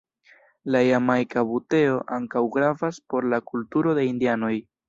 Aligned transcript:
La 0.75 0.79
Jamajka 0.85 1.43
buteo 1.51 2.01
ankaŭ 2.17 2.45
gravas 2.57 3.01
por 3.15 3.31
la 3.35 3.43
kulturo 3.53 3.99
de 4.01 4.11
indianoj. 4.15 4.55